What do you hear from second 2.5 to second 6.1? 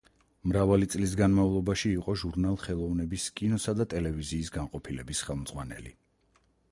„ხელოვნების“ კინოსა და ტელევიზიის განყოფილების ხელმძღვანელი.